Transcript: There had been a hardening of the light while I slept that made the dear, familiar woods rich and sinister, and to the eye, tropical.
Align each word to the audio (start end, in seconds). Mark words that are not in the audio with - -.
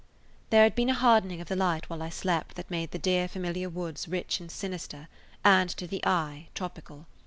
There 0.49 0.63
had 0.63 0.73
been 0.73 0.89
a 0.89 0.95
hardening 0.95 1.41
of 1.41 1.47
the 1.47 1.55
light 1.55 1.87
while 1.87 2.01
I 2.01 2.09
slept 2.09 2.55
that 2.55 2.71
made 2.71 2.89
the 2.89 2.97
dear, 2.97 3.27
familiar 3.27 3.69
woods 3.69 4.07
rich 4.07 4.39
and 4.39 4.49
sinister, 4.49 5.09
and 5.43 5.69
to 5.77 5.85
the 5.85 6.03
eye, 6.03 6.47
tropical. 6.55 7.05